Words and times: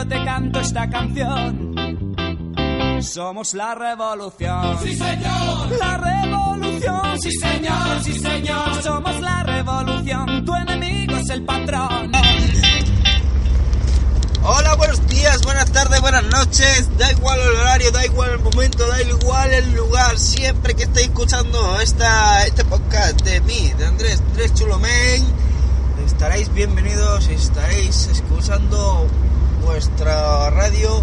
Yo 0.00 0.08
te 0.08 0.24
canto 0.24 0.60
esta 0.60 0.88
canción. 0.88 1.74
Somos 3.02 3.54
la 3.54 3.74
revolución. 3.74 4.78
Sí, 4.82 4.96
señor. 4.96 5.70
La 5.78 5.96
revolución. 5.98 7.20
Sí, 7.20 7.30
señor, 7.32 8.02
sí, 8.02 8.18
señor. 8.18 8.82
Somos 8.82 9.20
la 9.20 9.42
revolución. 9.42 10.44
Tu 10.44 10.54
enemigo 10.54 11.16
es 11.16 11.28
el 11.30 11.42
patrón. 11.44 12.12
Hola, 14.42 14.74
buenos 14.76 15.06
días, 15.06 15.42
buenas 15.42 15.70
tardes, 15.70 16.00
buenas 16.00 16.24
noches. 16.24 16.88
Da 16.96 17.12
igual 17.12 17.38
el 17.38 17.56
horario, 17.56 17.90
da 17.90 18.04
igual 18.06 18.30
el 18.30 18.38
momento, 18.38 18.86
da 18.86 19.02
igual 19.02 19.52
el 19.52 19.74
lugar. 19.74 20.18
Siempre 20.18 20.74
que 20.74 20.84
estéis 20.84 21.08
escuchando 21.08 21.78
esta, 21.80 22.46
este 22.46 22.64
podcast 22.64 23.20
de 23.20 23.40
mí, 23.42 23.72
de 23.76 23.86
Andrés, 23.86 24.22
Andrés 24.28 24.54
Chulomén, 24.54 25.22
estaréis 26.06 26.52
bienvenidos 26.54 27.28
y 27.28 27.34
estaréis 27.34 28.06
escuchando 28.06 29.06
vuestra 29.70 30.50
radio 30.50 31.00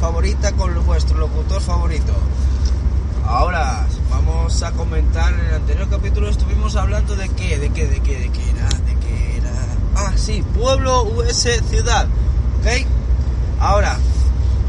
favorita 0.00 0.52
con 0.52 0.74
vuestro 0.86 1.18
locutor 1.18 1.60
favorito. 1.60 2.14
Ahora 3.26 3.86
vamos 4.10 4.62
a 4.62 4.72
comentar. 4.72 5.34
En 5.34 5.40
el 5.40 5.54
anterior 5.56 5.90
capítulo 5.90 6.30
estuvimos 6.30 6.74
hablando 6.76 7.16
de 7.16 7.28
qué, 7.28 7.58
de 7.58 7.68
qué, 7.68 7.86
de 7.86 8.00
qué, 8.00 8.18
de 8.18 8.30
qué 8.30 8.50
era, 8.50 8.66
de 8.66 8.94
qué 8.96 9.36
era. 9.36 9.52
Ah, 9.94 10.12
sí, 10.16 10.42
pueblo 10.58 11.02
US 11.02 11.60
ciudad. 11.68 12.06
¿Ok? 12.60 12.86
Ahora, 13.60 13.98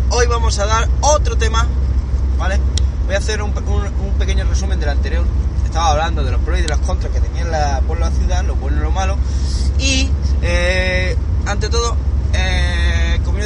hoy 0.09 0.27
vamos 0.27 0.59
a 0.59 0.65
dar 0.65 0.89
otro 0.99 1.37
tema, 1.37 1.65
¿vale? 2.37 2.59
Voy 3.05 3.15
a 3.15 3.19
hacer 3.19 3.41
un, 3.41 3.53
pequeño 4.19 4.43
resumen 4.49 4.81
del 4.81 4.89
anterior. 4.89 5.25
Estaba 5.63 5.91
hablando 5.91 6.25
de 6.25 6.31
los 6.31 6.41
pros 6.41 6.59
y 6.59 6.63
de 6.63 6.67
los 6.67 6.79
contras 6.79 7.13
que 7.13 7.21
tenía 7.21 7.45
la 7.45 7.79
pueblo 7.87 8.11
ciudad, 8.11 8.43
lo 8.43 8.55
bueno 8.55 8.79
y 8.79 8.81
lo 8.81 8.91
malo. 8.91 9.15
Y, 9.79 10.09
eh, 10.41 11.15
ante 11.45 11.69
todo, 11.69 11.95
eh, 12.33 12.78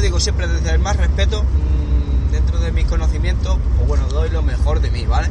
digo 0.04 0.20
siempre, 0.20 0.48
desde 0.48 0.72
el 0.72 0.80
más 0.80 0.98
respeto, 0.98 1.44
dentro 2.32 2.60
de 2.60 2.72
mis 2.72 2.86
conocimientos, 2.86 3.58
pues 3.78 3.88
bueno, 3.88 4.06
doy 4.08 4.30
lo 4.30 4.42
mejor 4.42 4.82
de 4.82 4.92
mí, 4.92 5.06
¿vale? 5.06 5.30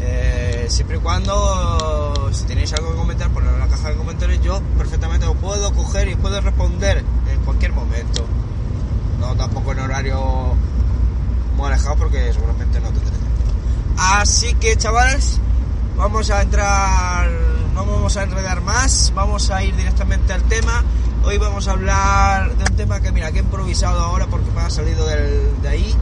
Eh, 0.00 0.66
siempre 0.68 0.98
y 0.98 1.00
cuando, 1.00 2.28
si 2.32 2.44
tenéis 2.44 2.72
algo 2.74 2.92
que 2.92 2.96
comentar, 2.96 3.28
ponedlo 3.30 3.54
en 3.54 3.60
la 3.60 3.66
caja 3.66 3.90
de 3.90 3.96
comentarios, 3.96 4.40
yo 4.40 4.60
perfectamente 4.76 5.26
os 5.26 5.36
puedo 5.36 5.72
coger 5.74 6.08
y 6.08 6.14
puedo 6.14 6.40
responder 6.40 6.98
en 6.98 7.40
cualquier 7.44 7.72
momento. 7.72 8.24
No 9.18 9.34
tampoco 9.34 9.72
en 9.72 9.80
horario 9.80 10.54
muy 11.56 11.66
alejado 11.66 11.96
porque 11.96 12.32
seguramente 12.32 12.80
no 12.80 12.86
tendré 12.90 13.10
tiempo. 13.10 13.26
Así 13.98 14.54
que 14.54 14.76
chavales, 14.76 15.40
vamos 15.96 16.30
a 16.30 16.42
entrar, 16.42 17.28
no 17.74 17.84
vamos 17.84 18.16
a 18.16 18.22
enredar 18.22 18.60
más, 18.60 19.12
vamos 19.12 19.50
a 19.50 19.64
ir 19.64 19.74
directamente 19.74 20.32
al 20.32 20.44
tema. 20.44 20.84
Hoy 21.28 21.36
vamos 21.36 21.68
a 21.68 21.72
hablar 21.72 22.56
de 22.56 22.64
un 22.64 22.74
tema 22.74 23.02
que 23.02 23.12
mira, 23.12 23.30
que 23.30 23.40
he 23.40 23.42
improvisado 23.42 24.00
ahora 24.00 24.28
porque 24.28 24.50
me 24.50 24.62
ha 24.62 24.70
salido 24.70 25.06
del, 25.06 25.60
de 25.60 25.68
ahí. 25.68 25.94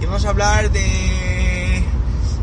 Y 0.00 0.06
vamos 0.06 0.24
a 0.24 0.30
hablar 0.30 0.72
de, 0.72 1.84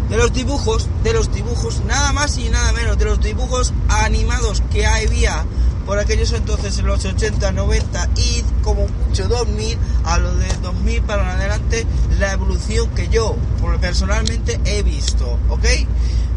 de 0.07 0.17
los 0.17 0.31
dibujos, 0.31 0.87
de 1.03 1.11
los 1.11 1.33
dibujos, 1.33 1.83
nada 1.83 2.13
más 2.13 2.37
y 2.37 2.47
nada 2.47 2.71
menos, 2.71 2.97
de 2.97 3.03
los 3.03 3.19
dibujos 3.19 3.73
animados 3.89 4.63
que 4.71 4.87
había 4.87 5.43
por 5.85 5.99
aquellos 5.99 6.31
entonces 6.31 6.79
en 6.79 6.85
los 6.85 7.03
80, 7.03 7.51
90 7.51 8.09
y 8.15 8.41
como 8.63 8.87
mucho 8.87 9.27
2000, 9.27 9.77
a 10.05 10.17
lo 10.19 10.33
de 10.33 10.47
2000 10.61 11.01
para 11.01 11.33
adelante, 11.33 11.85
la 12.19 12.31
evolución 12.31 12.87
que 12.91 13.09
yo 13.09 13.35
personalmente 13.81 14.61
he 14.63 14.81
visto, 14.81 15.37
¿ok? 15.49 15.65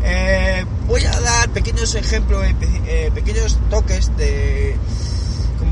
Eh, 0.03 0.65
voy 0.89 1.05
a 1.05 1.21
dar 1.21 1.49
pequeños 1.51 1.95
ejemplos, 1.95 2.45
eh, 2.89 3.13
pequeños 3.15 3.57
toques 3.71 4.11
de 4.17 4.77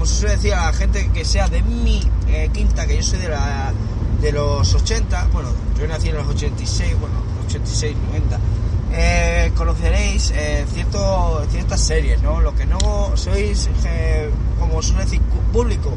como 0.01 0.09
se 0.09 0.21
suele 0.21 0.37
decir 0.37 0.55
a 0.55 0.65
la 0.65 0.73
gente 0.73 1.11
que 1.13 1.27
sea 1.27 1.47
de 1.49 1.61
mi 1.61 2.01
eh, 2.29 2.49
quinta, 2.55 2.87
que 2.87 2.97
yo 2.97 3.03
soy 3.03 3.19
de 3.19 3.29
la 3.29 3.71
de 4.23 4.33
los 4.33 4.73
80, 4.73 5.29
bueno, 5.31 5.51
yo 5.79 5.87
nací 5.87 6.09
en 6.09 6.15
los 6.17 6.27
86, 6.27 6.99
bueno, 6.99 7.17
86, 7.45 7.95
90, 8.09 8.41
eh, 8.93 9.53
conoceréis 9.55 10.33
eh, 10.35 10.65
cierto, 10.73 11.47
ciertas 11.51 11.83
series, 11.83 12.23
¿no? 12.23 12.41
Lo 12.41 12.55
que 12.55 12.65
no 12.65 12.79
sois, 13.15 13.69
eh, 13.85 14.31
como 14.59 14.81
suele 14.81 15.05
decir, 15.05 15.21
público 15.53 15.93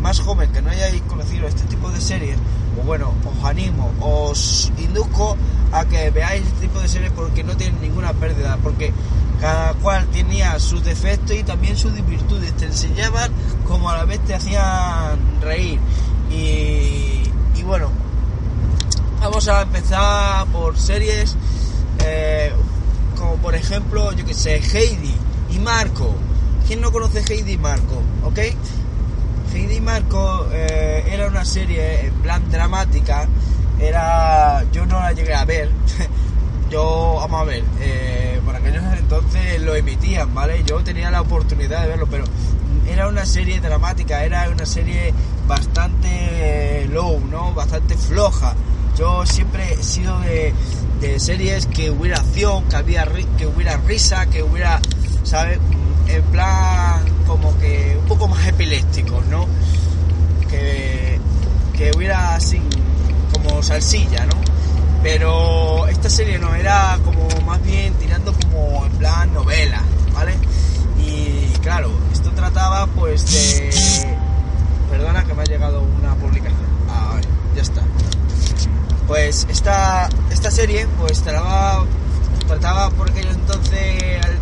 más 0.00 0.20
joven 0.20 0.52
que 0.52 0.62
no 0.62 0.70
hayáis 0.70 1.02
conocido 1.02 1.48
este 1.48 1.64
tipo 1.64 1.90
de 1.90 2.00
series, 2.00 2.36
pues 2.78 2.86
bueno, 2.86 3.12
os 3.24 3.44
animo, 3.44 3.90
os 4.00 4.72
induzco 4.78 5.36
a 5.72 5.84
que 5.84 6.10
veáis 6.10 6.46
este 6.46 6.68
tipo 6.68 6.78
de 6.78 6.86
series 6.86 7.10
porque 7.10 7.42
no 7.42 7.56
tienen 7.56 7.80
ninguna 7.80 8.12
pérdida, 8.12 8.56
porque 8.62 8.92
cada 9.40 9.74
cual 9.74 10.06
tenía 10.12 10.60
sus 10.60 10.84
defectos 10.84 11.34
y 11.36 11.42
también 11.42 11.76
sus 11.76 11.92
virtudes, 12.06 12.56
te 12.56 12.66
enseñaban 12.66 13.32
como 13.66 13.90
a 13.90 13.96
la 13.96 14.04
vez 14.04 14.20
te 14.24 14.34
hacían 14.34 15.18
reír. 15.40 15.80
Y, 16.30 17.62
bueno, 17.64 17.90
vamos 19.20 19.48
a 19.48 19.62
empezar 19.62 20.46
por 20.46 20.78
series 20.78 21.36
eh, 22.06 22.52
como 23.18 23.34
por 23.36 23.56
ejemplo, 23.56 24.12
yo 24.12 24.24
que 24.24 24.34
sé, 24.34 24.60
Heidi 24.60 25.14
y 25.50 25.58
Marco. 25.58 26.14
¿Quién 26.68 26.80
no 26.80 26.92
conoce 26.92 27.24
Heidi 27.28 27.54
y 27.54 27.58
Marco? 27.58 28.02
¿Ok? 28.22 28.38
Heidi 29.52 29.76
y 29.76 29.80
Marco 29.80 30.48
eh, 30.52 31.04
era 31.10 31.28
una 31.28 31.44
serie 31.44 32.06
en 32.06 32.14
plan 32.14 32.50
dramática. 32.50 33.26
Era. 33.80 34.64
Yo 34.72 34.86
no 34.86 35.00
la 35.00 35.12
llegué 35.12 35.34
a 35.34 35.44
ver. 35.44 35.70
yo, 36.70 37.16
vamos 37.20 37.42
a 37.42 37.44
ver, 37.44 37.64
eh, 37.80 38.40
por 38.44 38.54
aquellos 38.54 38.82
entonces 38.98 39.60
lo 39.62 39.74
emitían, 39.74 40.34
¿vale? 40.34 40.62
Yo 40.64 40.82
tenía 40.84 41.10
la 41.10 41.22
oportunidad 41.22 41.82
de 41.82 41.88
verlo, 41.88 42.06
pero 42.10 42.24
era 42.86 43.08
una 43.08 43.24
serie 43.24 43.60
dramática, 43.60 44.24
era 44.24 44.48
una 44.50 44.66
serie 44.66 45.12
bastante 45.46 46.86
low, 46.90 47.20
¿no? 47.30 47.54
Bastante 47.54 47.96
floja. 47.96 48.54
Yo 48.98 49.24
siempre 49.24 49.74
he 49.74 49.82
sido 49.82 50.18
de, 50.20 50.52
de 51.00 51.20
series 51.20 51.66
que 51.66 51.90
hubiera 51.90 52.18
acción, 52.18 52.64
que, 52.64 52.76
había, 52.76 53.06
que 53.36 53.46
hubiera 53.46 53.76
risa, 53.78 54.26
que 54.26 54.42
hubiera, 54.42 54.80
¿sabes? 55.22 55.58
En 56.08 56.22
plan, 56.24 57.04
como 57.26 57.56
que 57.58 57.96
un 58.00 58.06
poco 58.08 58.28
más 58.28 58.46
epilépticos, 58.46 59.24
¿no? 59.26 59.46
Que, 60.48 61.20
que 61.76 61.90
hubiera 61.96 62.34
así, 62.34 62.60
como 63.32 63.62
salsilla, 63.62 64.24
¿no? 64.26 64.34
Pero 65.02 65.86
esta 65.86 66.10
serie 66.10 66.38
no, 66.38 66.54
era 66.54 66.98
como 67.04 67.28
más 67.46 67.62
bien 67.62 67.92
tirando 67.94 68.32
como 68.32 68.84
en 68.84 68.92
plan 68.92 69.32
novela, 69.32 69.82
¿vale? 70.12 70.34
Y 70.98 71.52
claro, 71.60 71.90
esto 72.12 72.30
trataba 72.30 72.86
pues 72.86 73.30
de... 73.30 74.16
Perdona 74.90 75.24
que 75.24 75.34
me 75.34 75.42
ha 75.42 75.44
llegado 75.44 75.82
una 75.82 76.14
publicación. 76.14 76.66
Ah, 76.88 77.20
ya 77.54 77.62
está. 77.62 77.82
Pues 79.06 79.46
esta, 79.48 80.08
esta 80.30 80.50
serie 80.50 80.86
pues 80.98 81.22
trataba, 81.22 81.84
trataba 82.48 82.90
por 82.90 83.10
aquellos 83.10 83.34
entonces 83.34 83.70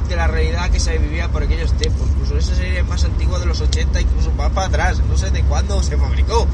de 0.08 0.16
la 0.16 0.28
realidad 0.28 0.70
que 0.70 0.78
se 0.80 0.96
vivía 0.96 1.28
por 1.28 1.42
aquellos 1.42 1.72
tiempos. 1.74 2.08
Incluso 2.08 2.38
esa 2.38 2.54
serie 2.54 2.82
más 2.84 3.04
antigua 3.04 3.38
de 3.38 3.46
los 3.46 3.60
80, 3.60 4.00
incluso 4.00 4.32
más 4.32 4.50
para 4.52 4.68
atrás. 4.68 5.02
No 5.06 5.18
sé 5.18 5.30
de 5.30 5.42
cuándo 5.42 5.82
se 5.82 5.96
fabricó. 5.96 6.46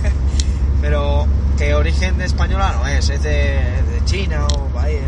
Pero 0.80 1.26
que 1.58 1.74
origen 1.74 2.16
de 2.16 2.24
española 2.24 2.74
no 2.78 2.86
es, 2.86 3.10
es 3.10 3.22
de, 3.22 3.60
China 4.06 4.46
o 4.46 4.64
país, 4.68 5.00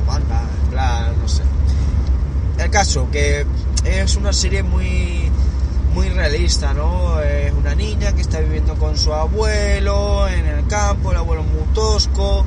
o 0.00 0.06
banda, 0.06 0.42
plan, 0.70 1.12
no 1.20 1.28
sé. 1.28 1.42
El 2.58 2.70
caso 2.70 3.08
que 3.10 3.44
es 3.84 4.16
una 4.16 4.32
serie 4.32 4.62
muy 4.62 5.30
muy 5.94 6.08
realista, 6.10 6.72
¿no? 6.72 7.20
Es 7.20 7.52
una 7.52 7.74
niña 7.74 8.12
que 8.12 8.20
está 8.20 8.38
viviendo 8.38 8.76
con 8.76 8.96
su 8.96 9.12
abuelo 9.12 10.28
en 10.28 10.46
el 10.46 10.66
campo, 10.68 11.10
el 11.10 11.16
abuelo 11.16 11.42
es 11.42 11.48
muy 11.48 11.74
tosco, 11.74 12.46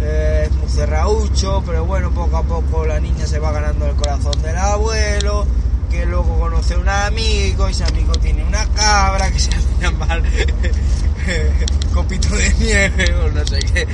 eh, 0.00 0.48
cerraucho, 0.68 1.62
pero 1.64 1.84
bueno, 1.84 2.10
poco 2.10 2.36
a 2.36 2.42
poco 2.42 2.84
la 2.86 3.00
niña 3.00 3.26
se 3.26 3.38
va 3.38 3.50
ganando 3.52 3.86
el 3.86 3.96
corazón 3.96 4.40
del 4.42 4.56
abuelo, 4.56 5.46
que 5.90 6.04
luego 6.06 6.38
conoce 6.38 6.74
a 6.74 6.78
un 6.78 6.88
amigo, 6.88 7.68
y 7.68 7.72
ese 7.72 7.84
amigo 7.84 8.12
tiene 8.14 8.44
una 8.44 8.66
cabra 8.74 9.30
que 9.30 9.38
se 9.40 9.50
hace 9.54 9.66
llamar 9.80 10.22
copito 11.94 12.28
de 12.34 12.52
nieve 12.54 13.14
o 13.14 13.30
no 13.30 13.46
sé 13.46 13.58
qué, 13.60 13.86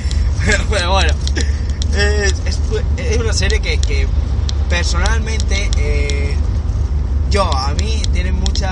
pero, 0.69 0.91
bueno, 0.91 1.13
es, 1.95 2.33
es- 2.45 2.59
es 2.97 3.17
una 3.17 3.33
serie 3.33 3.59
que, 3.61 3.77
que 3.79 4.07
personalmente... 4.69 5.69
eh, 5.77 6.35
yo, 7.29 7.51
a 7.51 7.73
mí 7.73 7.99
tiene 8.13 8.31
mucha. 8.31 8.69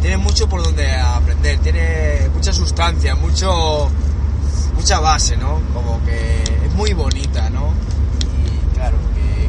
Tiene 0.00 0.16
mucho 0.16 0.48
por 0.48 0.62
donde 0.62 0.90
aprender, 0.94 1.58
tiene 1.58 2.28
mucha 2.34 2.52
sustancia, 2.52 3.14
mucho. 3.14 3.90
mucha 4.74 5.00
base, 5.00 5.36
¿no? 5.36 5.60
Como 5.74 6.00
que 6.04 6.42
es 6.66 6.74
muy 6.74 6.92
bonita, 6.92 7.50
¿no? 7.50 7.72
Y 8.22 8.76
claro, 8.76 8.96
que. 9.14 9.48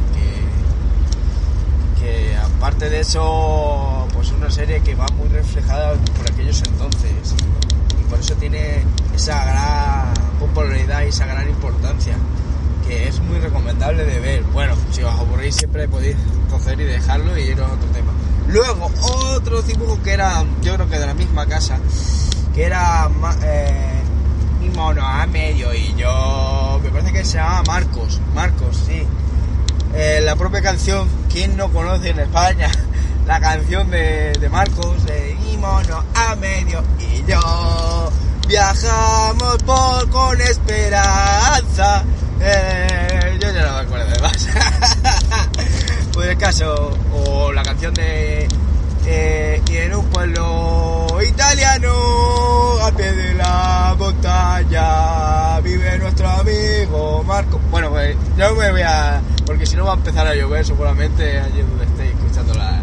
que, 2.02 2.32
que 2.32 2.38
aparte 2.38 2.90
de 2.90 3.02
eso, 3.02 4.08
pues 4.14 4.28
es 4.28 4.34
una 4.34 4.50
serie 4.50 4.82
que 4.82 4.96
va 4.96 5.06
muy 5.18 5.28
reflejada 5.30 5.94
por 6.18 6.32
aquellos 6.32 6.62
entonces. 6.64 7.36
Y, 8.00 8.10
por 8.10 8.20
eso 8.20 8.34
tiene 8.36 8.84
esa 9.14 9.46
gran 9.46 10.14
popularidad 10.40 11.04
y 11.04 11.10
esa 11.10 11.28
gran 11.28 11.48
importancia 11.48 12.16
que 12.88 13.08
es 13.08 13.20
muy 13.20 13.38
recomendable 13.40 14.04
de 14.04 14.20
ver. 14.20 14.44
Bueno, 14.52 14.76
si 14.92 15.04
os 15.04 15.14
aburrís 15.14 15.56
siempre 15.56 15.88
podéis 15.88 16.16
coger 16.50 16.82
y 16.82 16.86
dejarlo 16.86 17.38
y 17.38 17.44
ir 17.44 17.62
a 17.62 17.66
otro 17.66 17.88
tema. 17.94 18.09
Luego, 18.52 18.90
otro 19.36 19.62
dibujo 19.62 20.02
que 20.02 20.14
era, 20.14 20.44
yo 20.62 20.74
creo 20.74 20.90
que 20.90 20.98
de 20.98 21.06
la 21.06 21.14
misma 21.14 21.46
casa, 21.46 21.78
que 22.54 22.64
era 22.64 23.08
eh, 23.44 24.02
mi 24.60 24.70
mono 24.70 25.06
a 25.06 25.28
medio 25.28 25.72
y 25.74 25.94
yo, 25.96 26.80
me 26.84 26.90
parece 26.90 27.14
que 27.14 27.24
se 27.24 27.38
llama 27.38 27.62
Marcos, 27.68 28.20
Marcos, 28.34 28.76
sí. 28.88 29.06
Eh, 29.94 30.22
la 30.24 30.36
propia 30.36 30.64
canción, 30.64 31.08
¿quién 31.32 31.58
no 31.58 31.72
conoce 31.72 32.10
en 32.10 32.20
España? 32.20 32.72
La 33.28 33.40
canción 33.40 33.92
de, 33.92 34.34
de 34.40 34.50
Marcos, 34.50 35.06
de 35.06 35.38
mi 35.44 35.56
mono 35.58 36.04
a 36.16 36.36
medio 36.36 36.84
y 36.98 37.24
yo 37.30 38.12
viajamos 38.48 39.58
por 39.64 40.10
con 40.10 40.42
esperanza. 40.42 42.04
Eh, 42.42 43.38
yo 43.40 43.52
ya 43.52 43.68
no 43.68 43.74
me 43.74 43.80
acuerdo 43.82 44.12
de 44.12 44.20
más. 44.20 44.48
el 46.24 46.38
caso, 46.38 46.92
o 47.26 47.52
la 47.52 47.64
canción 47.64 47.94
de 47.94 48.48
eh, 49.06 49.62
y 49.68 49.78
en 49.78 49.96
un 49.96 50.06
pueblo 50.06 51.08
italiano 51.28 51.92
a 52.84 52.92
pie 52.92 53.12
de 53.12 53.34
la 53.34 53.96
montaña 53.98 55.60
vive 55.62 55.98
nuestro 55.98 56.30
amigo 56.30 57.24
Marco. 57.24 57.60
Bueno, 57.72 57.90
pues 57.90 58.16
yo 58.38 58.56
me 58.56 58.72
voy 58.72 58.82
a. 58.82 59.22
porque 59.46 59.66
si 59.66 59.76
no 59.76 59.86
va 59.86 59.94
a 59.94 59.96
empezar 59.96 60.28
a 60.28 60.36
llover 60.36 60.66
seguramente 60.66 61.40
allí 61.40 61.62
donde 61.62 61.86
estéis 61.86 62.12
escuchando 62.12 62.54
la. 62.54 62.82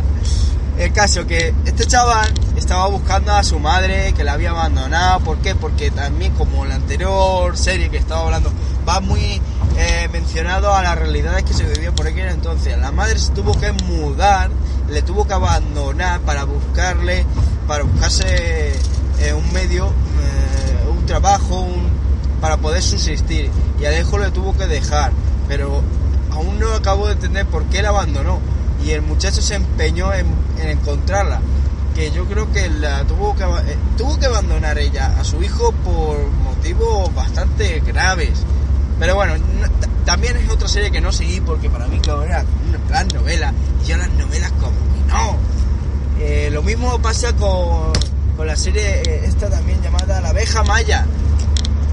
El 0.79 0.93
caso 0.93 1.27
que 1.27 1.55
este 1.65 1.87
chaval 1.87 2.33
estaba 2.57 2.89
buscando 2.89 3.33
a 3.33 3.43
su 3.43 3.59
madre 3.59 4.13
que 4.13 4.25
la 4.25 4.33
había 4.33 4.51
abandonado. 4.51 5.21
¿Por 5.21 5.39
qué? 5.39 5.55
Porque 5.55 5.91
también 5.91 6.33
como 6.35 6.65
la 6.65 6.75
anterior 6.75 7.57
serie 7.57 7.89
que 7.89 7.99
estaba 7.99 8.23
hablando 8.23 8.51
va 8.87 9.01
muy 9.01 9.41
eh, 9.77 10.09
mencionado 10.13 10.75
a 10.75 10.83
las 10.83 10.99
realidades 10.99 11.45
que 11.45 11.53
se 11.55 11.65
vivían 11.65 11.95
por 11.95 12.07
aquel 12.07 12.29
entonces. 12.29 12.77
La 12.79 12.93
madre 12.93 13.19
se 13.19 13.33
tuvo 13.33 13.59
que 13.59 13.73
mudar, 13.73 14.51
le 14.89 15.03
tuvo 15.03 15.27
que 15.27 15.35
abandonar 15.35 16.21
para 16.21 16.45
buscarle, 16.45 17.27
para 17.67 17.85
buscarse 17.85 18.75
eh, 19.21 19.33
un 19.35 19.53
medio, 19.53 19.87
eh, 19.87 20.91
un 20.91 21.05
trabajo, 21.07 21.67
para 22.41 22.57
poder 22.57 22.83
subsistir. 22.83 23.51
Y 23.81 23.85
a 23.85 23.99
hijo 23.99 24.19
le 24.19 24.31
tuvo 24.31 24.57
que 24.57 24.67
dejar. 24.67 25.13
Pero 25.49 25.83
aún 26.31 26.59
no 26.59 26.73
acabo 26.73 27.07
de 27.07 27.15
entender 27.15 27.47
por 27.47 27.65
qué 27.65 27.83
la 27.83 27.91
abandonó. 27.91 28.41
Y 28.85 28.91
el 28.91 29.03
muchacho 29.03 29.41
se 29.43 29.55
empeñó 29.55 30.13
en, 30.13 30.27
en 30.59 30.71
encontrarla. 30.71 31.41
Que 31.95 32.11
yo 32.11 32.27
creo 32.27 32.53
que 32.53 32.69
la 32.69 33.05
que, 33.05 33.45
eh, 33.73 33.77
tuvo 33.97 34.19
que 34.19 34.27
abandonar 34.27 34.79
ella 34.79 35.15
a 35.19 35.25
su 35.25 35.43
hijo 35.43 35.73
por 35.73 36.27
motivos 36.45 37.15
bastante 37.15 37.81
graves. 37.81 38.45
Pero 38.99 39.15
bueno, 39.15 39.35
no- 39.37 39.69
ta- 39.81 39.89
también 40.05 40.37
es 40.37 40.49
otra 40.51 40.69
serie 40.69 40.91
que 40.91 41.01
no 41.01 41.13
seguí 41.13 41.41
porque 41.41 41.69
para 41.69 41.87
mí 41.87 41.99
claro, 42.01 42.23
era 42.23 42.45
una 42.69 42.79
plan 42.87 43.09
novela. 43.15 43.53
Y 43.85 43.89
yo 43.89 43.97
las 43.97 44.09
novelas 44.11 44.51
como 44.53 44.71
que 44.71 45.13
no. 45.13 45.37
Eh, 46.21 46.49
lo 46.53 46.63
mismo 46.63 46.99
pasa 47.03 47.33
con, 47.35 47.93
con 48.37 48.47
la 48.47 48.57
serie 48.57 49.03
eh, 49.03 49.25
esta 49.27 49.51
también 49.51 49.83
llamada 49.83 50.21
La 50.21 50.31
abeja 50.31 50.63
maya. 50.65 51.05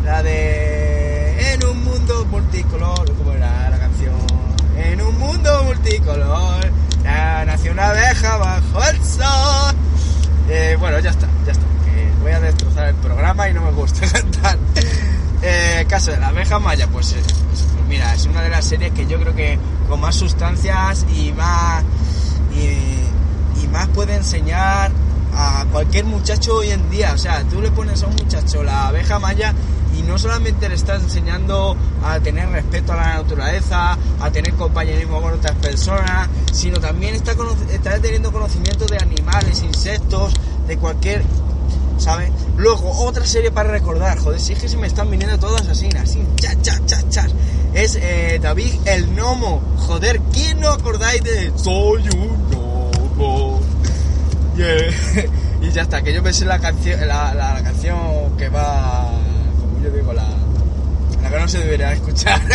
La 0.05 0.21
de 0.23 1.53
En 1.53 1.65
un 1.65 1.83
mundo 1.83 2.25
multicolor, 2.25 3.13
¿cómo 3.17 3.31
era 3.33 3.69
la 3.69 3.77
canción? 3.79 4.13
En 4.77 5.01
un 5.01 5.17
mundo 5.19 5.63
multicolor, 5.65 6.71
ya 7.03 7.43
nació 7.45 7.71
una 7.73 7.89
abeja 7.89 8.37
bajo 8.37 8.83
el 8.89 9.03
sol. 9.03 9.75
Eh, 10.49 10.75
bueno, 10.79 10.99
ya 10.99 11.11
está, 11.11 11.27
ya 11.45 11.51
está. 11.51 11.63
voy 12.21 12.31
a 12.31 12.39
destrozar 12.39 12.87
el 12.89 12.95
programa 12.95 13.47
y 13.49 13.53
no 13.53 13.61
me 13.61 13.71
gusta 13.71 14.05
cantar. 14.11 14.57
Eh, 15.45 15.85
caso 15.89 16.11
de 16.11 16.19
la 16.19 16.29
abeja 16.29 16.57
maya, 16.57 16.87
pues, 16.87 17.11
eh, 17.11 17.21
pues, 17.21 17.65
mira, 17.89 18.13
es 18.13 18.25
una 18.27 18.41
de 18.41 18.49
las 18.49 18.63
series 18.63 18.93
que 18.93 19.05
yo 19.05 19.19
creo 19.19 19.35
que 19.35 19.59
con 19.89 19.99
más 19.99 20.15
sustancias 20.15 21.05
y 21.13 21.33
más 21.33 21.83
y, 22.55 23.67
más 23.67 23.87
puede 23.87 24.15
enseñar 24.15 24.91
a 25.35 25.65
cualquier 25.71 26.05
muchacho 26.05 26.57
hoy 26.57 26.69
en 26.69 26.89
día. 26.91 27.11
O 27.13 27.17
sea, 27.17 27.43
tú 27.43 27.59
le 27.59 27.71
pones 27.71 28.03
a 28.03 28.07
un 28.07 28.15
muchacho 28.15 28.61
la 28.61 28.87
abeja 28.87 29.17
maya 29.17 29.53
y 29.97 30.03
no 30.03 30.17
solamente 30.19 30.69
le 30.69 30.75
estás 30.75 31.01
enseñando 31.01 31.75
a 32.05 32.19
tener 32.19 32.49
respeto 32.49 32.93
a 32.93 32.97
la 32.97 33.15
naturaleza, 33.15 33.97
a 34.21 34.31
tener 34.31 34.53
compañerismo 34.53 35.19
con 35.21 35.33
otras 35.33 35.55
personas, 35.57 36.29
sino 36.51 36.79
también 36.79 37.15
está, 37.15 37.33
está 37.71 37.99
teniendo 37.99 38.31
conocimiento 38.31 38.85
de 38.85 38.97
animales, 38.97 39.63
insectos, 39.63 40.33
de 40.67 40.77
cualquier 40.77 41.23
¿sabes? 41.97 42.29
Luego, 42.57 42.91
otra 43.05 43.25
serie 43.25 43.51
para 43.51 43.69
recordar, 43.71 44.17
joder, 44.19 44.39
si 44.39 44.53
es 44.53 44.59
que 44.59 44.67
se 44.69 44.77
me 44.77 44.87
están 44.87 45.09
viniendo 45.09 45.37
todas 45.39 45.67
así, 45.67 45.89
así, 46.01 46.23
cha, 46.35 46.53
cha, 46.61 46.79
cha, 46.85 47.09
cha. 47.09 47.27
Es 47.73 47.95
eh, 48.01 48.39
David 48.41 48.73
el 48.85 49.07
Gnomo. 49.15 49.61
Joder, 49.77 50.19
¿quién 50.31 50.59
no 50.59 50.69
acordáis 50.69 51.23
de 51.23 51.51
Soy 51.55 52.03
un? 52.09 52.43
Yeah. 54.55 55.23
Y 55.63 55.71
ya 55.71 55.83
está, 55.83 56.01
que 56.03 56.13
yo 56.13 56.21
me 56.21 56.33
sé 56.33 56.43
la 56.45 56.59
canción, 56.59 56.99
la, 57.07 57.33
la- 57.33 57.53
la 57.53 57.63
canción 57.63 58.35
que 58.37 58.49
va, 58.49 59.09
como 59.59 59.81
yo 59.81 59.89
digo, 59.91 60.11
la, 60.13 60.27
la 61.21 61.29
que 61.29 61.39
no 61.39 61.47
se 61.47 61.59
debería 61.59 61.93
escuchar. 61.93 62.41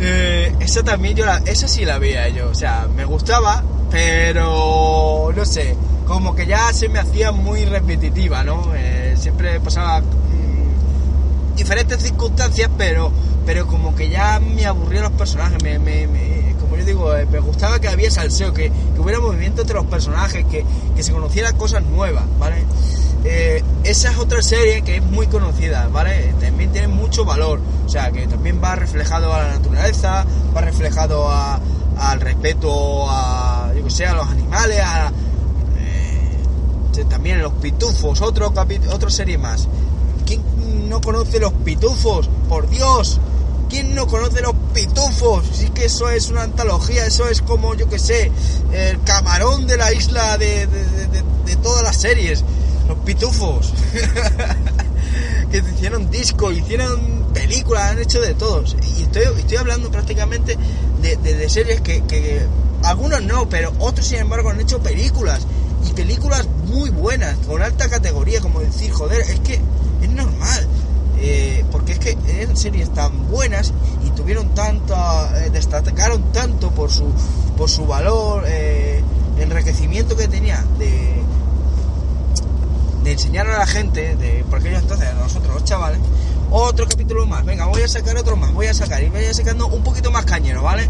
Eh, 0.00 0.54
esa 0.60 0.82
también 0.84 1.16
yo 1.16 1.26
la, 1.26 1.38
esa 1.46 1.66
sí 1.66 1.84
la 1.84 1.98
veía 1.98 2.28
yo, 2.28 2.48
o 2.50 2.54
sea, 2.54 2.86
me 2.94 3.04
gustaba, 3.04 3.64
pero 3.90 5.32
no 5.34 5.44
sé, 5.44 5.74
como 6.08 6.34
que 6.34 6.46
ya 6.46 6.72
se 6.72 6.88
me 6.88 6.98
hacía 6.98 7.30
muy 7.30 7.66
repetitiva, 7.66 8.42
¿no? 8.42 8.74
Eh, 8.74 9.14
siempre 9.16 9.60
pasaba 9.60 10.00
mm, 10.00 11.54
diferentes 11.54 12.02
circunstancias, 12.02 12.70
pero 12.76 13.12
pero 13.44 13.66
como 13.66 13.94
que 13.94 14.10
ya 14.10 14.40
me 14.40 14.66
aburrían 14.66 15.04
los 15.04 15.12
personajes, 15.12 15.62
me, 15.62 16.54
como 16.60 16.76
yo 16.76 16.84
digo, 16.84 17.16
eh, 17.16 17.26
me 17.32 17.38
gustaba 17.38 17.80
que 17.80 17.88
había 17.88 18.10
salseo, 18.10 18.52
que, 18.52 18.70
que 18.94 19.00
hubiera 19.00 19.20
movimiento 19.20 19.62
entre 19.62 19.76
los 19.76 19.86
personajes, 19.86 20.44
que, 20.44 20.66
que 20.94 21.02
se 21.02 21.12
conocieran 21.12 21.56
cosas 21.56 21.82
nuevas, 21.82 22.24
¿vale? 22.38 22.56
Eh, 23.24 23.62
esa 23.84 24.10
es 24.10 24.18
otra 24.18 24.42
serie 24.42 24.82
que 24.82 24.96
es 24.96 25.02
muy 25.02 25.28
conocida, 25.28 25.88
¿vale? 25.88 26.34
También 26.38 26.72
tiene 26.72 26.88
mucho 26.88 27.24
valor, 27.24 27.60
o 27.86 27.88
sea, 27.88 28.10
que 28.10 28.26
también 28.26 28.60
va 28.62 28.76
reflejado 28.76 29.32
a 29.32 29.44
la 29.44 29.48
naturaleza, 29.52 30.26
va 30.54 30.60
reflejado 30.60 31.30
al 31.30 32.20
respeto 32.20 33.10
a, 33.10 33.72
yo 33.74 34.10
a 34.10 34.14
los 34.14 34.28
animales, 34.28 34.80
a, 34.82 35.10
también 37.04 37.40
los 37.42 37.52
pitufos, 37.54 38.20
otro 38.20 38.52
otra 38.90 39.10
serie 39.10 39.38
más. 39.38 39.68
¿Quién 40.26 40.42
no 40.88 41.00
conoce 41.00 41.38
los 41.40 41.52
pitufos? 41.52 42.28
Por 42.48 42.68
Dios, 42.68 43.18
¿quién 43.68 43.94
no 43.94 44.06
conoce 44.06 44.40
los 44.42 44.54
pitufos? 44.74 45.44
Sí 45.52 45.68
que 45.70 45.86
eso 45.86 46.10
es 46.10 46.28
una 46.28 46.42
antología, 46.42 47.06
eso 47.06 47.28
es 47.28 47.40
como, 47.42 47.74
yo 47.74 47.88
que 47.88 47.98
sé, 47.98 48.30
el 48.72 49.00
camarón 49.02 49.66
de 49.66 49.76
la 49.76 49.92
isla 49.92 50.36
de, 50.38 50.66
de- 50.66 51.56
todas 51.62 51.82
las 51.82 51.96
series. 51.96 52.44
Los 52.88 52.98
pitufos. 52.98 53.72
que 55.50 55.58
hicieron 55.58 56.10
disco, 56.10 56.52
hicieron 56.52 57.26
películas, 57.34 57.90
han 57.92 57.98
hecho 57.98 58.20
de 58.20 58.34
todos. 58.34 58.76
Y 58.98 59.02
estoy, 59.02 59.24
estoy 59.38 59.56
hablando 59.56 59.90
prácticamente 59.90 60.56
de, 61.02 61.16
de- 61.16 61.48
series 61.48 61.80
que 61.80 62.02
algunos 62.84 63.22
no, 63.22 63.48
pero 63.48 63.72
otros 63.78 64.06
sin 64.06 64.18
embargo 64.18 64.50
han 64.50 64.60
hecho 64.60 64.78
películas. 64.80 65.46
Películas 65.92 66.46
muy 66.66 66.90
buenas, 66.90 67.36
con 67.46 67.60
alta 67.62 67.88
categoría, 67.88 68.40
como 68.40 68.60
decir, 68.60 68.90
joder, 68.92 69.20
es 69.20 69.40
que 69.40 69.60
es 70.02 70.10
normal. 70.10 70.68
eh, 71.20 71.64
porque 71.72 71.92
es 71.92 71.98
que 71.98 72.16
eran 72.28 72.56
series 72.56 72.92
tan 72.94 73.28
buenas 73.28 73.72
y 74.06 74.10
tuvieron 74.10 74.54
tanto, 74.54 74.94
eh, 75.36 75.50
destacaron 75.50 76.32
tanto 76.32 76.70
por 76.70 76.90
su, 76.90 77.06
por 77.56 77.68
su 77.68 77.86
valor, 77.86 78.44
eh, 78.46 79.02
enriquecimiento 79.38 80.16
que 80.16 80.28
tenía 80.28 80.64
de, 80.78 81.22
de 83.02 83.12
enseñar 83.12 83.48
a 83.48 83.58
la 83.58 83.66
gente, 83.66 84.16
de, 84.16 84.44
por 84.48 84.60
aquellos 84.60 84.82
entonces, 84.82 85.08
a 85.08 85.14
nosotros 85.14 85.54
los 85.54 85.64
chavales, 85.64 85.98
otro 86.50 86.86
capítulo 86.88 87.26
más, 87.26 87.44
venga, 87.44 87.66
voy 87.66 87.82
a 87.82 87.88
sacar 87.88 88.16
otro 88.16 88.36
más, 88.36 88.52
voy 88.52 88.66
a 88.66 88.74
sacar, 88.74 89.02
y 89.02 89.08
voy 89.08 89.24
a 89.24 89.34
sacando 89.34 89.66
un 89.66 89.82
poquito 89.82 90.10
más 90.10 90.24
cañero, 90.24 90.62
¿vale? 90.62 90.88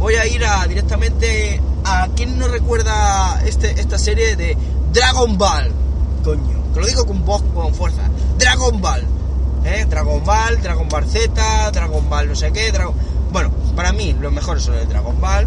Voy 0.00 0.14
a 0.14 0.26
ir 0.26 0.44
a, 0.44 0.66
directamente 0.66 1.60
a 1.84 2.08
quien 2.16 2.38
no 2.38 2.48
recuerda 2.48 3.40
este, 3.46 3.78
esta 3.78 3.98
serie 3.98 4.34
de 4.34 4.56
Dragon 4.92 5.36
Ball, 5.38 5.70
coño, 6.24 6.72
que 6.74 6.80
lo 6.80 6.86
digo 6.86 7.06
con 7.06 7.24
voz, 7.24 7.42
con 7.54 7.72
fuerza, 7.74 8.02
Dragon 8.38 8.80
Ball, 8.80 9.04
¿eh? 9.64 9.86
Dragon 9.88 10.24
Ball, 10.24 10.60
Dragon 10.62 10.88
Ball 10.88 11.06
Z, 11.06 11.70
Dragon 11.72 12.08
Ball 12.10 12.28
no 12.28 12.34
sé 12.34 12.50
qué, 12.52 12.72
Dragon... 12.72 12.94
Bueno, 13.32 13.50
para 13.76 13.92
mí 13.92 14.16
lo 14.18 14.30
mejor 14.30 14.60
son 14.60 14.74
el 14.76 14.88
Dragon 14.88 15.20
Ball, 15.20 15.46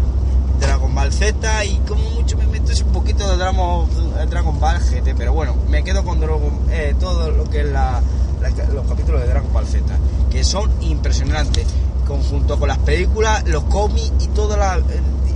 Dragon 0.60 0.94
Ball 0.94 1.12
Z 1.12 1.64
y 1.64 1.76
como 1.88 2.08
mucho 2.10 2.36
me 2.38 2.46
meto 2.46 2.70
es 2.72 2.80
un 2.82 2.92
poquito 2.92 3.28
de 3.28 3.36
Dragon, 3.36 3.86
Dragon 4.30 4.58
Ball 4.60 4.78
GT, 4.78 5.14
pero 5.16 5.32
bueno, 5.34 5.54
me 5.68 5.82
quedo 5.84 6.04
con 6.04 6.20
Dragon- 6.20 6.60
eh, 6.70 6.94
todo 6.98 7.30
lo 7.32 7.44
que 7.50 7.60
es 7.62 7.66
la, 7.66 8.00
la- 8.40 8.64
los 8.72 8.86
capítulos 8.86 9.20
de 9.22 9.26
Dragon 9.26 9.52
Ball 9.52 9.66
Z, 9.66 9.82
que 10.30 10.44
son 10.44 10.70
impresionantes, 10.80 11.66
conjunto 12.04 12.58
con 12.58 12.68
las 12.68 12.78
películas, 12.78 13.46
los 13.46 13.64
cómics 13.64 14.12
y 14.20 14.28
toda 14.28 14.56
la 14.56 14.76
eh, 14.78 14.82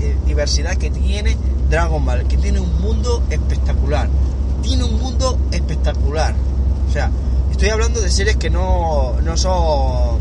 eh, 0.00 0.16
diversidad 0.26 0.76
que 0.76 0.90
tiene 0.90 1.37
Dragon 1.70 2.04
Ball, 2.04 2.26
que 2.26 2.37
tiene 2.37 2.60
un 2.60 2.80
mundo 2.80 3.22
espectacular, 3.30 4.08
tiene 4.62 4.84
un 4.84 4.98
mundo 4.98 5.38
espectacular, 5.50 6.34
o 6.88 6.92
sea, 6.92 7.10
estoy 7.50 7.68
hablando 7.68 8.00
de 8.00 8.10
series 8.10 8.37
que 8.37 8.50
no, 8.50 9.16
no 9.22 9.37
son 9.37 10.18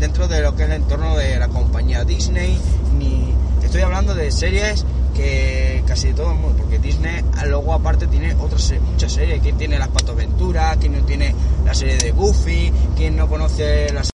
dentro 0.00 0.28
de 0.28 0.40
lo 0.40 0.54
que 0.54 0.64
es 0.64 0.68
el 0.68 0.76
entorno 0.76 1.16
de 1.16 1.38
la 1.38 1.48
compañía 1.48 2.04
Disney, 2.04 2.58
ni 2.98 3.34
estoy 3.62 3.82
hablando 3.82 4.14
de 4.14 4.30
series 4.30 4.84
que 5.14 5.82
casi 5.86 6.12
todo 6.12 6.32
el 6.32 6.38
mundo, 6.38 6.58
porque 6.58 6.78
Disney 6.78 7.24
luego 7.46 7.72
aparte 7.72 8.06
tiene 8.06 8.34
otras 8.34 8.72
muchas 8.92 9.12
series, 9.12 9.40
quien 9.40 9.56
tiene 9.56 9.78
las 9.78 9.88
Patoventuras, 9.88 10.76
quien 10.76 10.92
no 10.92 11.04
tiene 11.04 11.34
la 11.64 11.74
serie 11.74 11.96
de 11.96 12.10
Goofy, 12.10 12.72
quien 12.96 13.16
no 13.16 13.26
conoce 13.26 13.92
la 13.92 14.02
serie 14.04 14.12
de 14.14 14.15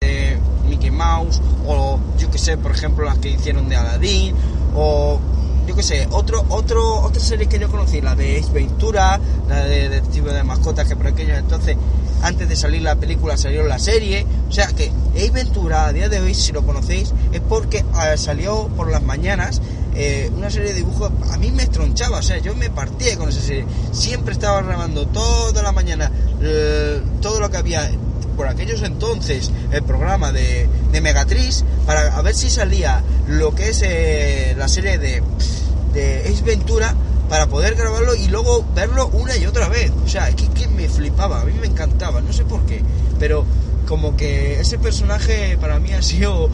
O 1.67 1.99
yo 2.17 2.31
que 2.31 2.37
sé, 2.37 2.57
por 2.57 2.71
ejemplo 2.71 3.05
las 3.05 3.17
que 3.17 3.29
hicieron 3.29 3.69
de 3.69 3.75
Aladdin, 3.75 4.35
o 4.75 5.19
yo 5.67 5.75
que 5.75 5.83
sé, 5.83 6.07
otro, 6.11 6.43
otro, 6.49 7.01
otra 7.01 7.21
serie 7.21 7.47
que 7.47 7.59
yo 7.59 7.69
conocí, 7.69 8.01
la 8.01 8.15
de 8.15 8.39
Ace 8.39 8.51
Ventura, 8.51 9.19
la 9.47 9.63
de 9.63 9.89
Detective 9.89 10.33
de 10.33 10.43
Mascotas, 10.43 10.87
que 10.87 10.95
por 10.95 11.07
aquellos 11.07 11.37
entonces, 11.37 11.77
antes 12.23 12.49
de 12.49 12.55
salir 12.55 12.81
la 12.81 12.95
película, 12.95 13.37
salió 13.37 13.63
la 13.63 13.79
serie. 13.79 14.25
O 14.49 14.51
sea 14.51 14.67
que 14.67 14.91
Ace 15.15 15.31
Ventura, 15.31 15.85
a 15.85 15.93
día 15.93 16.09
de 16.09 16.19
hoy, 16.19 16.33
si 16.33 16.51
lo 16.51 16.65
conocéis, 16.65 17.13
es 17.31 17.41
porque 17.41 17.79
eh, 17.79 18.17
salió 18.17 18.67
por 18.69 18.89
las 18.91 19.03
mañanas 19.03 19.61
eh, 19.95 20.31
una 20.35 20.49
serie 20.49 20.69
de 20.69 20.75
dibujos. 20.75 21.11
A 21.31 21.37
mí 21.37 21.51
me 21.51 21.63
estronchaba, 21.63 22.19
o 22.19 22.23
sea, 22.23 22.39
yo 22.39 22.55
me 22.55 22.69
partía 22.69 23.17
con 23.17 23.29
esa 23.29 23.41
serie. 23.41 23.65
Siempre 23.91 24.33
estaba 24.33 24.61
grabando 24.61 25.07
toda 25.07 25.61
la 25.61 25.71
mañana 25.71 26.11
eh, 26.41 27.01
todo 27.21 27.39
lo 27.39 27.49
que 27.49 27.57
había 27.57 27.89
por 28.41 28.47
aquellos 28.47 28.81
entonces 28.81 29.51
el 29.71 29.83
programa 29.83 30.31
de, 30.31 30.67
de 30.91 31.61
para 31.85 32.17
a 32.17 32.21
ver 32.23 32.33
si 32.33 32.49
salía 32.49 33.03
lo 33.27 33.53
que 33.53 33.69
es 33.69 33.83
eh, 33.83 34.55
la 34.57 34.67
serie 34.67 34.97
de, 34.97 35.21
de 35.93 36.23
Ace 36.27 36.41
Ventura 36.41 36.95
para 37.29 37.45
poder 37.45 37.75
grabarlo 37.75 38.15
y 38.15 38.29
luego 38.29 38.65
verlo 38.73 39.09
una 39.13 39.37
y 39.37 39.45
otra 39.45 39.69
vez. 39.69 39.91
O 40.03 40.09
sea, 40.09 40.27
es 40.29 40.35
que, 40.35 40.67
me 40.69 40.89
flipaba, 40.89 41.41
a 41.41 41.45
mí 41.45 41.53
me 41.61 41.67
encantaba, 41.67 42.19
no 42.19 42.33
sé 42.33 42.43
por 42.43 42.65
qué, 42.65 42.81
pero 43.19 43.45
como 43.87 44.17
que 44.17 44.59
ese 44.59 44.79
personaje 44.79 45.55
para 45.61 45.79
mí 45.79 45.93
ha 45.93 46.01
sido 46.01 46.49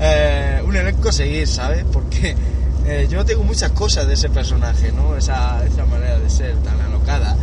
eh, 0.00 0.62
un 0.66 0.74
elenco 0.74 1.12
seguir, 1.12 1.46
¿sabes? 1.46 1.84
Porque 1.92 2.34
eh, 2.86 3.08
yo 3.10 3.26
tengo 3.26 3.42
muchas 3.42 3.72
cosas 3.72 4.06
de 4.06 4.14
ese 4.14 4.30
personaje, 4.30 4.90
¿no? 4.90 5.14
Esa, 5.18 5.62
esa 5.66 5.84
manera 5.84 6.18
de 6.18 6.30
ser 6.30 6.56
tan 6.62 6.80
alocada. 6.80 7.36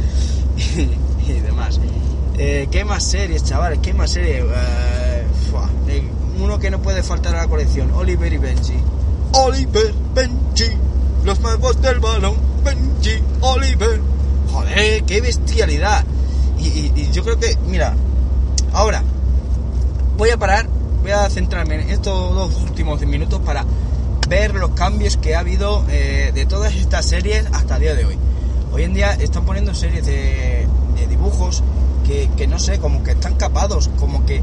Eh, 2.46 2.68
¿Qué 2.70 2.84
más 2.84 3.06
series, 3.06 3.42
chavales? 3.46 3.80
¿Qué 3.82 3.94
más 3.94 4.12
series? 4.12 4.44
Eh, 4.44 5.24
eh, 5.88 6.04
uno 6.42 6.60
que 6.60 6.70
no 6.70 6.82
puede 6.82 7.02
faltar 7.02 7.34
a 7.36 7.44
la 7.44 7.48
colección, 7.48 7.90
Oliver 7.94 8.34
y 8.34 8.38
Benji. 8.38 8.74
Oliver, 9.32 9.94
Benji, 10.14 10.76
los 11.24 11.40
magos 11.40 11.82
del 11.82 12.00
balón, 12.02 12.36
Benji, 12.66 13.24
Oliver. 13.40 14.02
Joder, 14.52 15.04
qué 15.06 15.22
bestialidad. 15.22 16.04
Y, 16.60 16.68
y- 16.68 16.92
y 16.98 17.12
yo 17.14 17.24
creo 17.24 17.40
que, 17.40 17.58
mira, 17.66 17.96
ahora 18.74 19.02
voy 20.18 20.30
a 20.32 20.38
parar, 20.38 20.68
voy 21.02 21.12
a 21.12 21.30
centrarme 21.30 21.76
en 21.82 21.90
estos 21.92 22.36
dos 22.36 22.56
últimos 22.62 23.00
minutos 23.06 23.40
para 23.46 23.64
ver 24.28 24.54
los 24.56 24.72
cambios 24.72 25.16
que 25.16 25.34
ha 25.36 25.40
habido 25.40 25.86
eh, 25.90 26.32
de 26.34 26.46
todas 26.46 26.76
estas 26.76 27.06
series 27.06 27.46
hasta 27.54 27.76
el 27.78 27.82
día 27.84 27.96
de 27.96 28.04
hoy. 28.04 28.18
Hoy 28.74 28.84
en 28.84 28.94
día 28.94 29.14
están 29.14 29.46
poniendo 29.46 29.74
series 29.74 30.06
de, 30.06 30.68
de 30.96 31.08
dibujos 31.08 31.64
que, 32.06 32.30
que 32.38 32.48
no 32.48 32.60
sé, 32.60 32.80
como 32.80 33.04
que 33.04 33.12
están 33.12 33.36
capados, 33.36 33.90
como 34.00 34.26
que, 34.26 34.42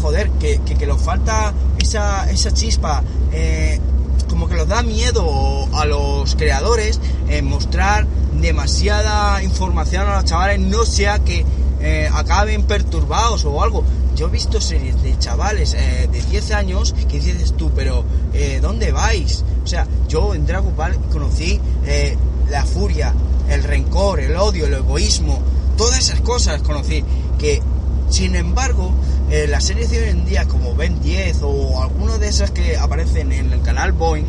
joder, 0.00 0.30
que, 0.32 0.60
que, 0.60 0.86
les 0.86 1.00
falta 1.00 1.52
esa, 1.78 2.30
esa 2.30 2.52
chispa, 2.52 3.02
eh, 3.32 3.80
como 4.28 4.48
que 4.48 4.56
los 4.56 4.68
da 4.68 4.82
miedo 4.82 5.68
a 5.74 5.84
los 5.84 6.34
creadores 6.34 7.00
eh, 7.28 7.42
mostrar 7.42 8.06
demasiada 8.40 9.42
información 9.42 10.08
a 10.08 10.16
los 10.16 10.24
chavales, 10.24 10.60
no 10.60 10.84
sea 10.84 11.20
que 11.20 11.44
eh, 11.80 12.08
acaben 12.12 12.64
perturbados 12.64 13.44
o 13.44 13.62
algo. 13.62 13.84
Yo 14.16 14.28
he 14.28 14.30
visto 14.30 14.60
series 14.62 15.02
de 15.02 15.18
chavales 15.18 15.74
eh, 15.74 16.08
de 16.10 16.22
10 16.22 16.50
años 16.52 16.94
que 17.08 17.20
dices 17.20 17.52
tú, 17.54 17.70
pero 17.74 18.02
eh, 18.32 18.60
¿dónde 18.62 18.90
vais? 18.90 19.44
O 19.62 19.66
sea, 19.66 19.86
yo 20.08 20.34
en 20.34 20.46
Dragon 20.46 20.74
Ball 20.74 20.96
conocí 21.12 21.60
eh, 21.84 22.16
la 22.48 22.64
furia, 22.64 23.12
el 23.50 23.62
rencor, 23.62 24.20
el 24.20 24.34
odio, 24.36 24.66
el 24.66 24.74
egoísmo, 24.74 25.38
todas 25.76 25.98
esas 25.98 26.20
cosas 26.20 26.62
conocí. 26.62 27.04
Que, 27.38 27.62
sin 28.10 28.34
embargo, 28.36 28.92
eh, 29.30 29.46
las 29.48 29.64
series 29.64 29.90
de 29.90 30.02
hoy 30.02 30.08
en 30.10 30.24
día, 30.24 30.46
como 30.46 30.74
Ben 30.74 31.00
10 31.00 31.38
o 31.42 31.82
alguna 31.82 32.18
de 32.18 32.28
esas 32.28 32.50
que 32.50 32.76
aparecen 32.76 33.32
en 33.32 33.52
el 33.52 33.60
canal 33.62 33.92
Boeing, 33.92 34.26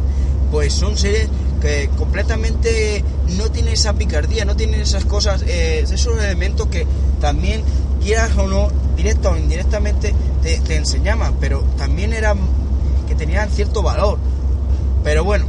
pues 0.51 0.73
son 0.73 0.97
series 0.97 1.29
que 1.61 1.89
completamente 1.97 3.03
no 3.37 3.49
tienen 3.49 3.73
esa 3.73 3.93
picardía, 3.93 4.45
no 4.45 4.55
tienen 4.55 4.81
esas 4.81 5.05
cosas, 5.05 5.43
eh, 5.47 5.79
esos 5.79 6.17
elementos 6.23 6.67
que 6.67 6.85
también, 7.19 7.63
quieras 8.03 8.37
o 8.37 8.47
no, 8.47 8.69
directa 8.95 9.29
o 9.29 9.37
indirectamente, 9.37 10.13
te, 10.41 10.75
enseñaban, 10.75 11.35
pero 11.39 11.61
también 11.77 12.13
eran 12.13 12.37
que 13.07 13.15
tenían 13.15 13.49
cierto 13.49 13.81
valor. 13.81 14.17
Pero 15.03 15.23
bueno, 15.23 15.45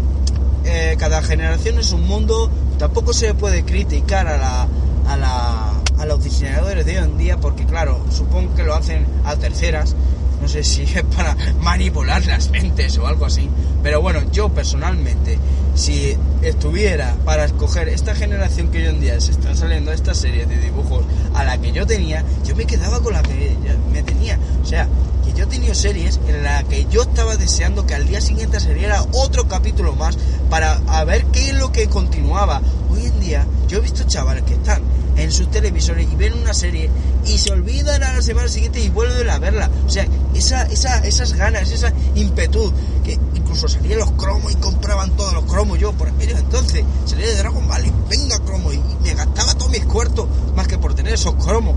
eh, 0.65 0.97
cada 0.99 1.23
generación 1.23 1.79
es 1.79 1.93
un 1.93 2.07
mundo, 2.07 2.51
tampoco 2.79 3.13
se 3.13 3.35
puede 3.35 3.65
criticar 3.65 4.27
a 4.27 4.37
la, 4.39 4.69
a 5.07 5.17
la 5.17 5.73
a 5.99 6.07
los 6.07 6.23
diseñadores 6.23 6.87
de 6.87 6.99
hoy 6.99 7.05
en 7.05 7.19
día 7.19 7.37
porque 7.39 7.65
claro, 7.65 8.05
supongo 8.11 8.55
que 8.55 8.63
lo 8.63 8.75
hacen 8.75 9.07
a 9.25 9.37
terceras, 9.37 9.95
no 10.41 10.49
sé 10.49 10.63
si 10.65 10.83
es 10.83 11.03
para 11.17 11.37
manipular 11.61 12.25
las 12.27 12.51
mentes 12.51 12.97
o 12.99 13.07
algo 13.07 13.27
así, 13.27 13.49
pero 13.83 14.01
bueno, 14.01 14.21
yo 14.33 14.49
personalmente, 14.49 15.39
si 15.75 16.17
estuviera 16.43 17.15
para 17.25 17.45
escoger 17.45 17.89
esta 17.89 18.15
generación 18.15 18.69
que 18.69 18.79
hoy 18.79 18.87
en 18.87 19.01
día 19.01 19.21
se 19.21 19.33
están 19.33 19.57
saliendo 19.57 19.93
estas 19.93 20.19
series 20.19 20.49
de 20.49 20.59
dibujos 20.59 21.05
a 21.35 21.45
la 21.45 21.59
que 21.59 21.73
yo 21.73 21.87
tenía, 21.87 22.25
yo 22.45 22.55
me 22.57 22.65
quedaba 22.65 23.01
con 23.01 23.13
la 23.13 23.23
que 23.23 23.57
me 23.93 24.03
tenía, 24.03 24.39
o 24.63 24.67
sea, 24.67 24.89
que 25.29 25.39
yo 25.39 25.45
he 25.45 25.47
tenido 25.47 25.75
series 25.75 26.19
en 26.27 26.43
la 26.43 26.63
que 26.65 26.87
yo 26.91 27.03
estaba 27.03 27.37
deseando 27.37 27.87
que 27.87 27.95
al 27.95 28.07
día 28.07 28.21
siguiente 28.21 28.61
saliera 28.61 29.05
otro 29.13 29.47
capítulo 29.47 29.95
más 29.95 30.17
para 30.49 30.81
a 30.87 31.05
ver 31.05 31.27
qué 31.27 31.51
es 31.51 31.55
lo 31.55 31.71
que 31.71 31.89
continuaba. 31.89 32.63
Hoy 32.91 33.07
en 33.07 33.21
día 33.21 33.47
yo 33.69 33.79
he 33.79 33.81
visto 33.81 34.05
chavales 34.05 34.45
que 34.45 34.55
están 34.55 34.83
en 35.17 35.31
sus 35.33 35.51
televisores 35.51 36.09
y 36.11 36.17
ven 36.17 36.33
una 36.33 36.55
serie 36.55 36.89
y 37.27 37.39
se 37.39 37.51
olvidan 37.51 38.03
a 38.03 38.15
la 38.15 38.23
semana 38.23 38.49
siguiente 38.49 38.81
y 38.81 38.89
vuelven 38.89 39.29
a 39.29 39.39
verla. 39.39 39.71
O 39.87 39.91
sea, 39.91 40.07
esa, 40.35 40.63
esa, 40.65 40.99
esas 41.05 41.35
ganas, 41.35 41.71
esa 41.71 41.93
impetud, 42.15 42.73
que 43.05 43.19
incluso 43.35 43.69
salían 43.69 43.99
los 43.99 44.13
cromos 44.13 44.53
y 44.53 44.57
compraban 44.57 45.11
todos 45.17 45.35
los 45.35 45.45
cromos. 45.45 45.79
Yo, 45.79 45.93
por 45.93 46.09
aquellos 46.09 46.39
entonces, 46.39 46.85
salía 47.05 47.27
de 47.27 47.37
Dragon 47.37 47.67
Ball 47.69 47.85
y 47.85 47.93
venga 48.09 48.39
cromo 48.39 48.73
y 48.73 48.81
me 49.03 49.15
gastaba 49.15 49.55
todos 49.55 49.71
mis 49.71 49.85
cuartos 49.85 50.27
más 50.55 50.69
que 50.69 50.79
por 50.79 50.95
tener 50.95 51.15
esos 51.15 51.35
cromos. 51.35 51.75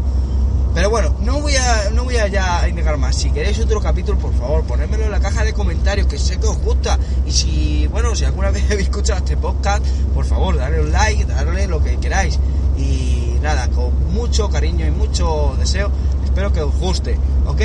Pero 0.74 0.90
bueno, 0.90 1.14
no 1.22 1.42
voy 1.42 1.56
a 1.56 1.90
no 1.92 2.06
voy 2.06 2.16
a 2.18 2.28
ya 2.28 2.68
indicar 2.68 2.98
más. 2.98 3.16
Si 3.16 3.30
queréis 3.32 3.60
otro 3.60 3.82
capítulo, 3.82 4.18
por 4.18 4.34
favor, 4.34 4.64
ponérmelo 4.64 5.06
en 5.06 5.12
la 5.12 5.20
caja 5.20 5.44
de 5.44 5.54
comentarios, 5.54 6.08
que 6.08 6.18
sé 6.18 6.40
que 6.40 6.48
os 6.48 6.58
gusta. 6.60 6.98
Y 7.26 7.32
si, 7.32 7.88
bueno, 7.88 8.16
si 8.16 8.26
alguna 8.26 8.52
vez 8.52 8.64
habéis 8.66 8.88
escuchado 8.88 9.20
este 9.20 9.38
podcast, 9.38 9.86
por 10.14 10.26
favor, 10.26 10.58
darle 10.58 10.82
un 10.82 10.92
like, 10.92 11.26
darle 11.26 11.68
lo 11.68 11.84
que 11.84 11.98
queráis. 11.98 12.40
Y 12.78 13.38
nada, 13.42 13.68
con 13.70 14.14
mucho 14.14 14.50
cariño 14.50 14.86
y 14.88 14.92
mucho 14.92 15.56
deseo, 15.60 15.92
espero 16.24 16.54
que 16.54 16.62
os 16.62 16.76
guste, 16.78 17.18
¿ok? 17.46 17.62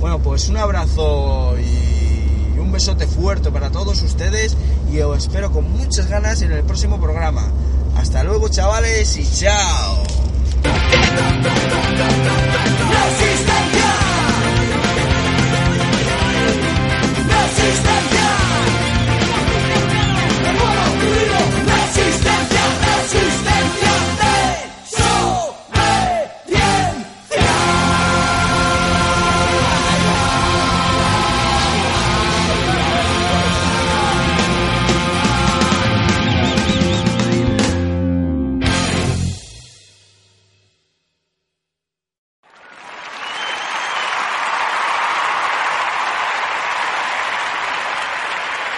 Bueno, 0.00 0.18
pues 0.20 0.48
un 0.48 0.56
abrazo 0.56 1.54
y 1.58 2.58
un 2.58 2.72
besote 2.72 3.06
fuerte 3.06 3.50
para 3.50 3.70
todos 3.70 4.00
ustedes 4.02 4.56
y 4.90 5.00
os 5.00 5.18
espero 5.18 5.50
con 5.52 5.70
muchas 5.72 6.08
ganas 6.08 6.42
en 6.42 6.52
el 6.52 6.64
próximo 6.64 7.00
programa. 7.00 7.42
Hasta 7.96 8.24
luego, 8.24 8.48
chavales, 8.48 9.16
y 9.16 9.26
chao. 9.30 10.02
No 12.96 13.04
existe 13.08 13.65